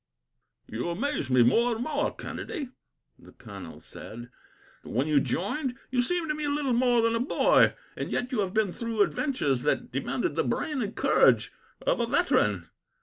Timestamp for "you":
0.67-0.89, 5.07-5.19, 5.91-6.01, 8.31-8.39